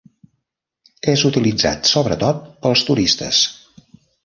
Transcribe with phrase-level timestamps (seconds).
[1.13, 3.45] És utilitzat sobretot pels turistes.